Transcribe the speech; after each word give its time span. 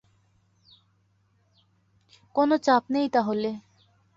কোনো 2.35 2.55
চাপ 2.61 2.83
নেই, 2.89 3.07
তাহলে। 3.13 3.49